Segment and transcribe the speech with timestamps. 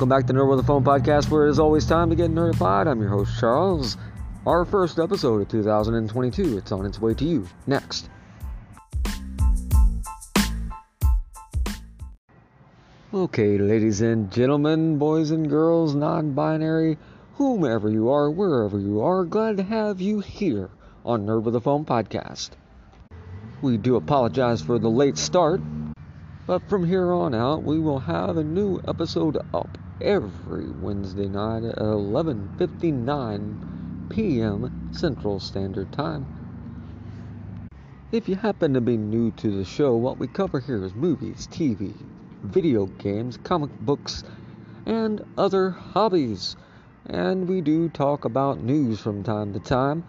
[0.00, 2.30] Welcome back to Nerd with the Phone podcast, where it is always time to get
[2.30, 2.86] nerdified.
[2.86, 3.98] I'm your host, Charles.
[4.46, 6.56] Our first episode of 2022.
[6.56, 8.08] It's on its way to you next.
[13.12, 16.96] Okay, ladies and gentlemen, boys and girls, non binary,
[17.34, 20.70] whomever you are, wherever you are, glad to have you here
[21.04, 22.52] on Nerd with the Phone podcast.
[23.60, 25.60] We do apologize for the late start,
[26.46, 31.62] but from here on out, we will have a new episode up every Wednesday night
[31.62, 34.88] at 11:59 p.m.
[34.92, 36.26] Central Standard Time.
[38.10, 41.46] If you happen to be new to the show, what we cover here is movies,
[41.48, 41.92] TV,
[42.42, 44.24] video games, comic books,
[44.86, 46.56] and other hobbies.
[47.06, 50.04] And we do talk about news from time to time.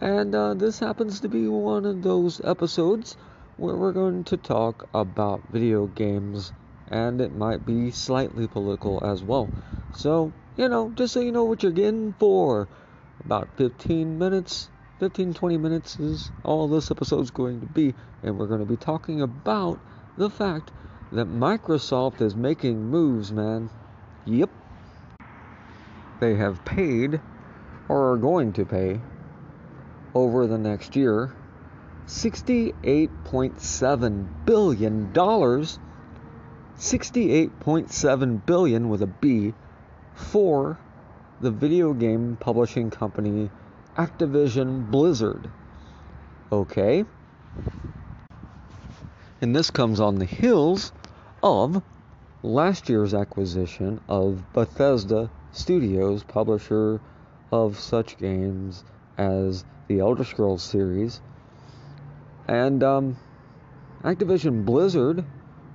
[0.00, 3.16] And uh, this happens to be one of those episodes
[3.56, 6.52] where we're going to talk about video games
[6.90, 9.50] and it might be slightly political as well.
[9.94, 12.68] So, you know, just so you know what you're getting for
[13.24, 14.68] about 15 minutes,
[15.00, 18.76] 15 20 minutes is all this episode's going to be, and we're going to be
[18.76, 19.80] talking about
[20.16, 20.70] the fact
[21.12, 23.70] that Microsoft is making moves, man.
[24.26, 24.50] Yep.
[26.20, 27.20] They have paid
[27.88, 29.00] or are going to pay
[30.14, 31.34] over the next year
[32.06, 35.12] $68.7 billion.
[36.78, 39.52] 68.7 billion with a B
[40.14, 40.78] for
[41.40, 43.50] the video game publishing company
[43.96, 45.50] Activision Blizzard.
[46.52, 47.04] Okay?
[49.40, 50.92] And this comes on the heels
[51.42, 51.82] of
[52.42, 57.00] last year's acquisition of Bethesda Studios, publisher
[57.50, 58.84] of such games
[59.16, 61.20] as the Elder Scrolls series
[62.48, 63.16] and um,
[64.02, 65.24] Activision Blizzard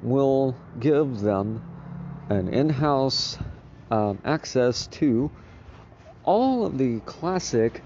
[0.03, 1.61] will give them
[2.29, 3.37] an in house
[3.89, 5.31] um, access to
[6.23, 7.81] all of the classic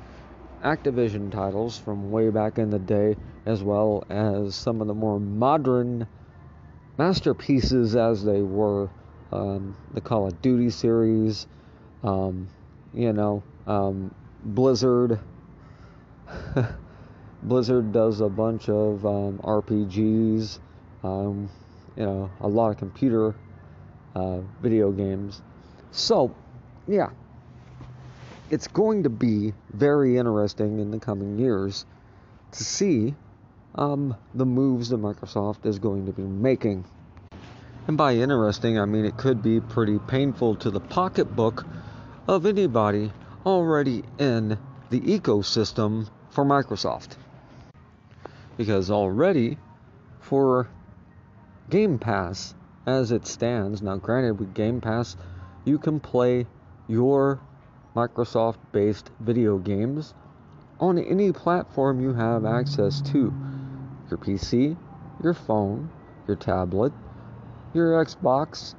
[0.64, 3.16] Activision titles from way back in the day,
[3.46, 6.08] as well as some of the more modern
[6.98, 8.90] masterpieces as they were
[9.32, 11.46] um, the Call of Duty series,
[12.04, 12.48] um,
[12.94, 15.20] you know, um, Blizzard.
[17.44, 20.60] Blizzard does a bunch of um, RPGs,
[21.04, 21.50] um,
[21.98, 23.36] you know, a lot of computer
[24.16, 25.42] uh, video games.
[25.92, 26.36] So,
[26.88, 27.10] yeah,
[28.50, 31.86] it's going to be very interesting in the coming years
[32.52, 33.16] to see
[33.76, 36.86] um, the moves that Microsoft is going to be making.
[37.88, 41.66] And by interesting, I mean it could be pretty painful to the pocketbook
[42.28, 43.12] of anybody
[43.46, 44.58] already in
[44.90, 47.16] the ecosystem for Microsoft
[48.58, 49.58] because already
[50.20, 50.68] for
[51.70, 52.56] Game Pass
[52.86, 55.18] as it stands, now granted with Game Pass
[55.66, 56.48] you can play
[56.88, 57.42] your
[57.94, 60.14] Microsoft based video games
[60.80, 63.34] on any platform you have access to.
[64.10, 64.78] Your PC,
[65.22, 65.90] your phone,
[66.26, 66.94] your tablet,
[67.74, 68.74] your Xbox,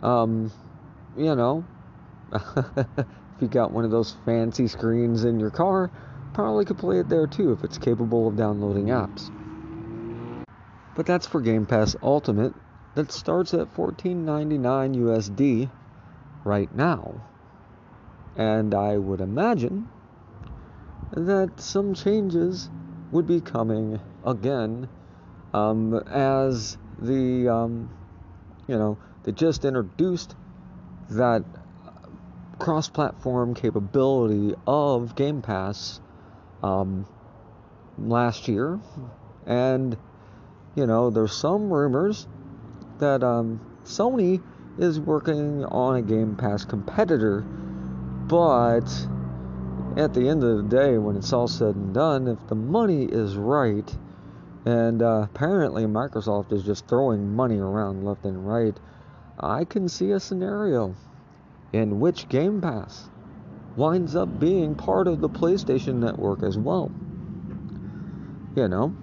[0.00, 0.52] um,
[1.16, 1.64] you know,
[2.32, 3.06] if
[3.40, 5.90] you got one of those fancy screens in your car,
[6.34, 9.32] probably could play it there too if it's capable of downloading apps.
[10.96, 12.54] But that's for Game Pass Ultimate
[12.94, 15.70] that starts at $14.99 USD
[16.42, 17.20] right now.
[18.34, 19.88] And I would imagine
[21.12, 22.70] that some changes
[23.12, 24.88] would be coming again
[25.52, 27.90] um, as the, um,
[28.66, 30.34] you know, they just introduced
[31.10, 31.44] that
[32.58, 36.00] cross platform capability of Game Pass
[36.62, 37.06] um,
[37.98, 38.80] last year,
[39.46, 39.96] and
[40.76, 42.28] you know there's some rumors
[42.98, 44.40] that um, Sony
[44.78, 48.86] is working on a Game Pass competitor, but
[49.96, 53.04] at the end of the day, when it's all said and done, if the money
[53.04, 53.96] is right,
[54.66, 58.76] and uh, apparently Microsoft is just throwing money around left and right,
[59.40, 60.94] I can see a scenario
[61.72, 63.08] in which Game Pass
[63.76, 66.90] winds up being part of the PlayStation Network as well.
[68.54, 68.94] You know?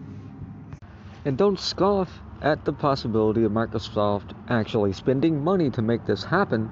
[1.25, 2.09] And don't scoff
[2.41, 6.71] at the possibility of Microsoft actually spending money to make this happen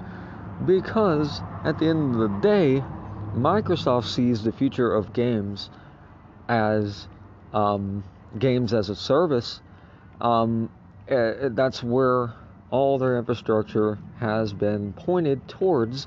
[0.66, 2.84] because at the end of the day,
[3.34, 5.70] Microsoft sees the future of games
[6.48, 7.08] as
[7.54, 8.04] um,
[8.38, 9.60] games as a service.
[10.20, 10.70] Um,
[11.10, 12.34] uh, that's where
[12.70, 16.06] all their infrastructure has been pointed towards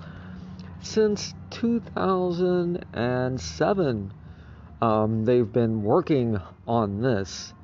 [0.81, 4.13] since 2007.
[4.81, 7.54] Um, they've been working on this,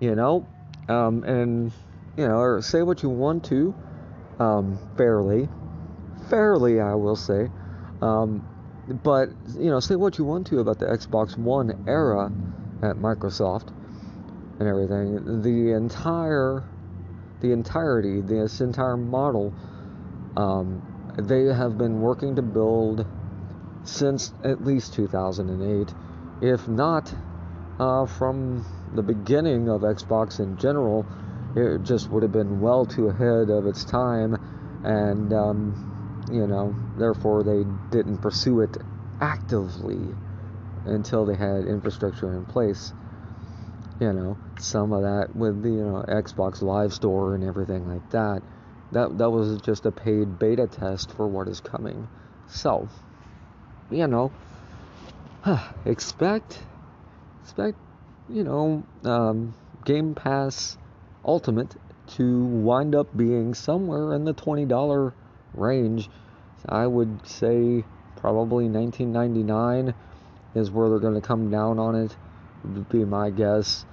[0.00, 0.46] you know,
[0.88, 1.72] um, and
[2.16, 3.74] you know, or say what you want to,
[4.38, 5.48] um, fairly,
[6.28, 7.48] fairly, I will say.
[8.02, 8.46] Um,
[9.02, 12.32] but you know, say what you want to about the Xbox One era
[12.82, 13.68] at Microsoft
[14.58, 15.42] and everything.
[15.42, 16.64] The entire,
[17.40, 19.52] the entirety, this entire model,
[20.36, 20.82] um,
[21.18, 23.06] they have been working to build
[23.84, 25.94] since at least 2008,
[26.40, 27.12] if not
[27.78, 31.06] uh, from the beginning of Xbox in general.
[31.56, 34.36] It just would have been well too ahead of its time,
[34.84, 38.76] and um, you know, therefore they didn't pursue it
[39.20, 40.14] actively
[40.84, 42.92] until they had infrastructure in place.
[44.00, 48.08] You know, some of that with the you know Xbox Live Store and everything like
[48.10, 48.42] that.
[48.92, 52.08] That that was just a paid beta test for what is coming.
[52.46, 52.88] So,
[53.90, 54.32] you know,
[55.84, 56.62] expect
[57.42, 57.78] expect
[58.28, 59.54] you know um,
[59.84, 60.76] Game Pass
[61.24, 61.76] Ultimate
[62.16, 65.14] to wind up being somewhere in the twenty dollar
[65.54, 66.08] range.
[66.66, 67.84] I would say
[68.16, 69.94] probably 1999
[70.54, 72.16] is where they're going to come down on it.
[72.64, 73.84] Would be my guess,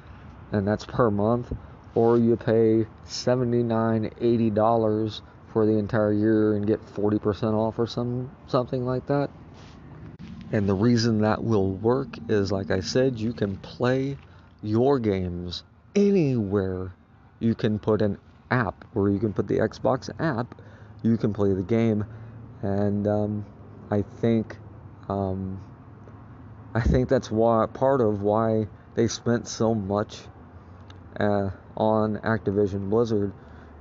[0.52, 1.54] and that's per month.
[1.94, 5.22] Or you pay $79, $80
[5.54, 9.30] for the entire year and get 40% off or some something like that.
[10.56, 14.18] And the reason that will work is, like I said, you can play
[14.63, 15.66] your games
[15.98, 16.94] anywhere.
[17.42, 18.18] You can put an
[18.50, 20.62] app, or you can put the Xbox app.
[21.04, 22.06] You can play the game,
[22.62, 23.46] and um,
[23.92, 24.56] I think,
[25.10, 25.62] um,
[26.74, 30.22] I think that's why part of why they spent so much
[31.19, 33.34] uh, on Activision Blizzard,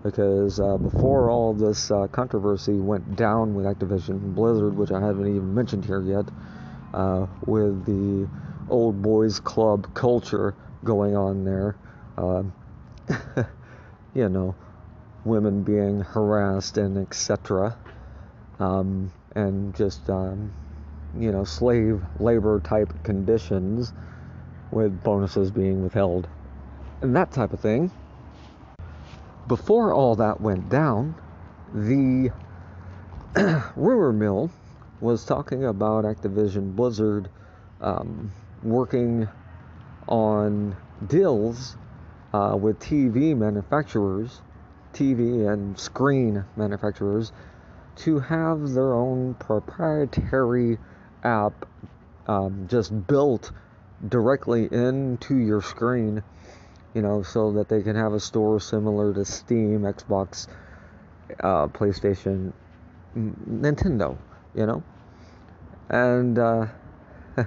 [0.02, 5.28] because uh, before all this uh, controversy went down with Activision Blizzard, which I haven't
[5.28, 6.28] even mentioned here yet
[6.94, 8.28] uh, with the
[8.70, 10.54] old boys club culture
[10.84, 11.76] going on there.
[12.16, 12.44] Uh,
[14.14, 14.54] you know,
[15.24, 17.76] women being harassed and etc.
[18.60, 20.52] Um, and just, um,
[21.18, 23.92] you know, slave labor type conditions
[24.70, 26.28] with bonuses being withheld
[27.04, 27.90] and that type of thing.
[29.46, 31.14] Before all that went down,
[31.74, 32.30] the
[33.76, 34.50] rumor mill
[35.04, 37.28] was talking about Activision Blizzard
[37.82, 39.28] um, working
[40.08, 40.74] on
[41.06, 41.76] deals
[42.32, 44.40] uh, with TV manufacturers,
[44.94, 47.32] TV and screen manufacturers,
[47.96, 50.78] to have their own proprietary
[51.22, 51.68] app
[52.26, 53.52] um, just built
[54.08, 56.22] directly into your screen,
[56.94, 60.48] you know, so that they can have a store similar to Steam, Xbox,
[61.40, 62.54] uh, PlayStation,
[63.14, 64.16] Nintendo
[64.54, 64.82] you know?
[65.90, 66.66] And uh,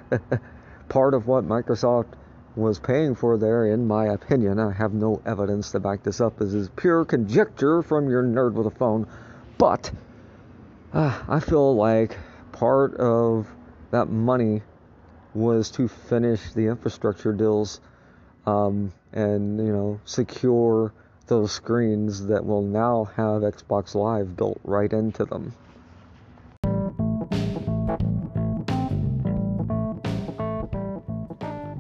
[0.89, 2.13] part of what Microsoft
[2.55, 6.39] was paying for there, in my opinion, I have no evidence to back this up,
[6.39, 9.07] this is pure conjecture from your nerd with a phone,
[9.57, 9.91] but
[10.93, 12.17] uh, I feel like
[12.51, 13.47] part of
[13.91, 14.63] that money
[15.35, 17.79] was to finish the infrastructure deals
[18.47, 20.91] um, and, you know, secure
[21.27, 25.53] those screens that will now have Xbox Live built right into them.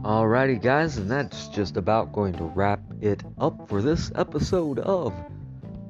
[0.07, 5.13] Alrighty, guys, and that's just about going to wrap it up for this episode of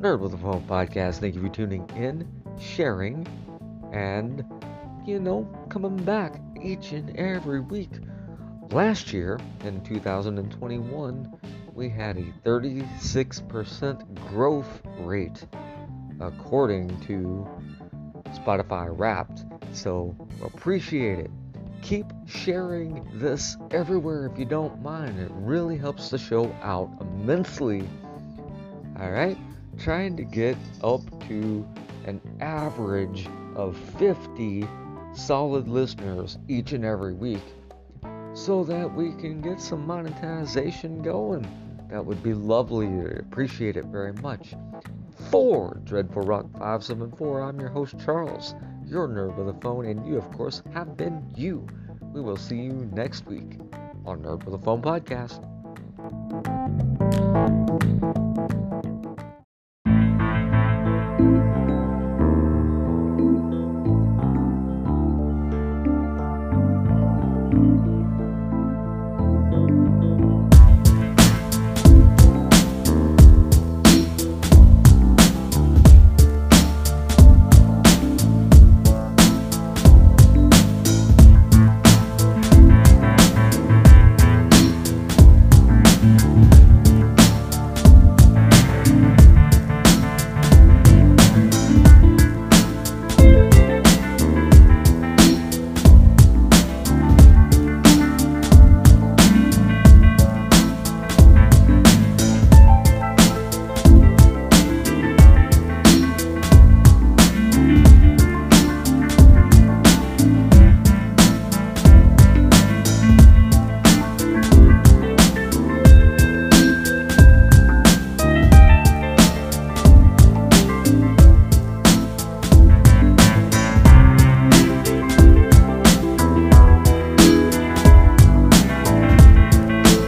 [0.01, 1.19] Nerd with a Phone podcast.
[1.19, 2.27] Thank you for tuning in,
[2.59, 3.27] sharing,
[3.93, 4.43] and,
[5.05, 7.91] you know, coming back each and every week.
[8.71, 11.39] Last year, in 2021,
[11.75, 15.45] we had a 36% growth rate,
[16.19, 17.47] according to
[18.29, 19.45] Spotify Wrapped.
[19.73, 21.29] So, appreciate it
[21.81, 25.19] keep sharing this everywhere if you don't mind.
[25.19, 27.87] It really helps the show out immensely.
[28.99, 29.37] All right,
[29.77, 31.67] trying to get up to
[32.05, 34.67] an average of 50
[35.13, 37.43] solid listeners each and every week
[38.33, 41.45] so that we can get some monetization going.
[41.89, 42.87] That would be lovely.
[42.87, 44.53] I appreciate it very much.
[45.31, 48.53] For Dreadful Rock 574, I'm your host Charles
[48.87, 51.67] your nerd with a phone, and you, of course, have been you.
[52.13, 53.59] We will see you next week
[54.05, 55.43] on Nerd with a Phone podcast.